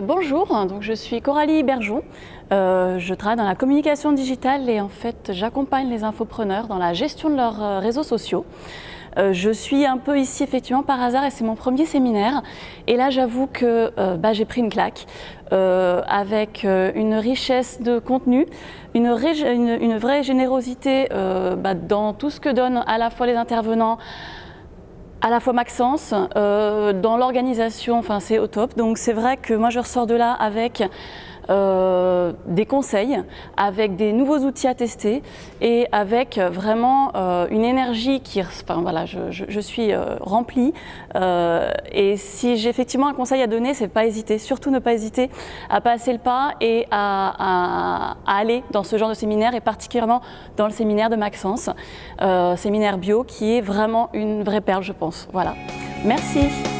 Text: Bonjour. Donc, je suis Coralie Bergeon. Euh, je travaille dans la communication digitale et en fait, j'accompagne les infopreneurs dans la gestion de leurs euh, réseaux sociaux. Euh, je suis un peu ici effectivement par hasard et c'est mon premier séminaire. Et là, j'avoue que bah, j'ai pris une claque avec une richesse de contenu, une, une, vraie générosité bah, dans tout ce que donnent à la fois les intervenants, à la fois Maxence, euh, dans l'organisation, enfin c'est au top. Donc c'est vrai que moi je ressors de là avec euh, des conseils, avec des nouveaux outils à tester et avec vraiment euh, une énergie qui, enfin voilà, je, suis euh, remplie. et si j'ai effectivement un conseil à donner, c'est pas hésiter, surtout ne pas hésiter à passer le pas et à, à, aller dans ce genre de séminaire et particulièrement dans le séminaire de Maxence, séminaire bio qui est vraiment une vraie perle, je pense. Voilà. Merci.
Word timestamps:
Bonjour. 0.00 0.46
Donc, 0.66 0.80
je 0.80 0.94
suis 0.94 1.20
Coralie 1.20 1.62
Bergeon. 1.62 2.02
Euh, 2.50 2.98
je 2.98 3.12
travaille 3.12 3.36
dans 3.36 3.44
la 3.44 3.54
communication 3.54 4.12
digitale 4.12 4.70
et 4.70 4.80
en 4.80 4.88
fait, 4.88 5.32
j'accompagne 5.34 5.90
les 5.90 6.02
infopreneurs 6.02 6.66
dans 6.66 6.78
la 6.78 6.94
gestion 6.94 7.28
de 7.28 7.36
leurs 7.36 7.62
euh, 7.62 7.78
réseaux 7.78 8.02
sociaux. 8.02 8.46
Euh, 9.18 9.34
je 9.34 9.50
suis 9.50 9.84
un 9.84 9.98
peu 9.98 10.18
ici 10.18 10.42
effectivement 10.44 10.82
par 10.82 11.02
hasard 11.02 11.24
et 11.24 11.30
c'est 11.30 11.44
mon 11.44 11.56
premier 11.56 11.84
séminaire. 11.84 12.42
Et 12.86 12.96
là, 12.96 13.10
j'avoue 13.10 13.46
que 13.46 13.92
bah, 14.16 14.32
j'ai 14.32 14.46
pris 14.46 14.62
une 14.62 14.70
claque 14.70 15.06
avec 15.50 16.64
une 16.64 17.14
richesse 17.14 17.82
de 17.82 17.98
contenu, 17.98 18.46
une, 18.94 19.04
une, 19.04 19.98
vraie 19.98 20.22
générosité 20.22 21.08
bah, 21.10 21.74
dans 21.74 22.14
tout 22.14 22.30
ce 22.30 22.40
que 22.40 22.48
donnent 22.48 22.82
à 22.86 22.96
la 22.96 23.10
fois 23.10 23.26
les 23.26 23.34
intervenants, 23.34 23.98
à 25.22 25.30
la 25.30 25.38
fois 25.38 25.52
Maxence, 25.52 26.14
euh, 26.36 26.92
dans 26.92 27.16
l'organisation, 27.16 27.96
enfin 27.98 28.18
c'est 28.18 28.40
au 28.40 28.48
top. 28.48 28.76
Donc 28.76 28.98
c'est 28.98 29.12
vrai 29.12 29.36
que 29.36 29.54
moi 29.54 29.70
je 29.70 29.78
ressors 29.78 30.06
de 30.06 30.14
là 30.14 30.32
avec 30.32 30.82
euh, 31.50 32.32
des 32.46 32.66
conseils, 32.66 33.20
avec 33.56 33.96
des 33.96 34.12
nouveaux 34.12 34.38
outils 34.38 34.68
à 34.68 34.74
tester 34.74 35.22
et 35.60 35.86
avec 35.92 36.38
vraiment 36.38 37.12
euh, 37.14 37.46
une 37.50 37.64
énergie 37.64 38.20
qui, 38.20 38.40
enfin 38.40 38.80
voilà, 38.80 39.06
je, 39.06 39.60
suis 39.60 39.92
euh, 39.92 40.16
remplie. 40.20 40.72
et 41.92 42.16
si 42.16 42.56
j'ai 42.56 42.68
effectivement 42.68 43.08
un 43.08 43.14
conseil 43.14 43.42
à 43.42 43.46
donner, 43.46 43.74
c'est 43.74 43.88
pas 43.88 44.06
hésiter, 44.06 44.38
surtout 44.38 44.70
ne 44.70 44.78
pas 44.78 44.92
hésiter 44.92 45.30
à 45.68 45.80
passer 45.80 46.12
le 46.12 46.18
pas 46.18 46.52
et 46.60 46.86
à, 46.90 48.14
à, 48.26 48.38
aller 48.38 48.62
dans 48.70 48.82
ce 48.82 48.96
genre 48.96 49.08
de 49.08 49.14
séminaire 49.14 49.54
et 49.54 49.60
particulièrement 49.60 50.20
dans 50.56 50.66
le 50.66 50.72
séminaire 50.72 51.10
de 51.10 51.16
Maxence, 51.16 51.70
séminaire 52.56 52.98
bio 52.98 53.24
qui 53.24 53.56
est 53.56 53.60
vraiment 53.60 54.10
une 54.12 54.42
vraie 54.42 54.60
perle, 54.60 54.82
je 54.82 54.92
pense. 54.92 55.28
Voilà. 55.32 55.54
Merci. 56.04 56.71